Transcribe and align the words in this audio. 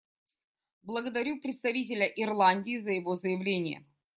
Благодарю 0.81 1.39
представителя 1.41 2.07
Ирландии 2.07 2.77
за 2.77 2.89
его 2.91 3.13
заявление. 3.13 3.85